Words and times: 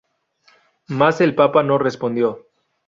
Mas 0.89 1.21
el 1.21 1.35
papa 1.35 1.61
no 1.61 1.77
respondió. 1.77 2.47